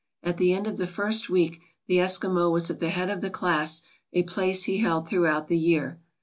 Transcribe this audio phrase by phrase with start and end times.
[0.23, 3.29] At the end of the first week the Eskimo was at the head of the
[3.29, 5.99] class, a place he held throughout the year.